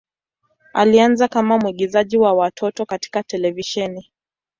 Alianza 0.73 1.27
kama 1.27 1.57
mwigizaji 1.57 2.17
wa 2.17 2.33
watoto 2.33 2.85
katika 2.85 3.23
televisheni. 3.23 4.11